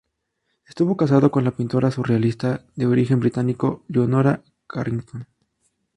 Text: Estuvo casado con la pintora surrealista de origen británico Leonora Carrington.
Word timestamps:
Estuvo 0.67 0.97
casado 0.97 1.29
con 1.29 1.43
la 1.43 1.51
pintora 1.51 1.91
surrealista 1.91 2.65
de 2.75 2.87
origen 2.87 3.19
británico 3.19 3.83
Leonora 3.87 4.41
Carrington. 4.65 5.27